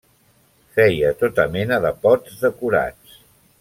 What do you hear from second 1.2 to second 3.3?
tota mena de pots decorats.